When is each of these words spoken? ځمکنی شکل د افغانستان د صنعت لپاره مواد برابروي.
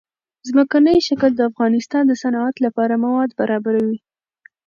ځمکنی 0.49 0.97
شکل 1.07 1.31
د 1.35 1.41
افغانستان 1.49 2.03
د 2.07 2.13
صنعت 2.21 2.55
لپاره 2.65 3.01
مواد 3.05 3.29
برابروي. 3.39 3.99